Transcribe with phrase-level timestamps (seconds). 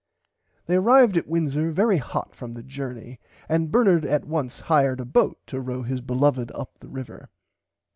[0.65, 5.05] They arrived at Windsor very hot from the jorney and Bernard at once hired a
[5.05, 7.29] boat to row his beloved up the river.